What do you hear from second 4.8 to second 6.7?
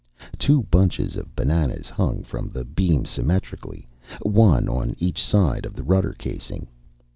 each side of the rudder casing.